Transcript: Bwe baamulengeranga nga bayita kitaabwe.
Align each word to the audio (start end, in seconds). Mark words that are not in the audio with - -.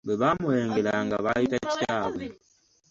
Bwe 0.05 0.15
baamulengeranga 0.21 1.05
nga 1.07 1.17
bayita 1.25 1.55
kitaabwe. 1.69 2.25